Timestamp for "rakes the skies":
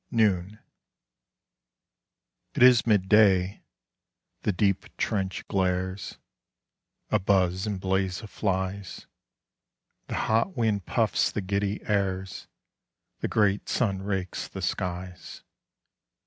14.01-15.43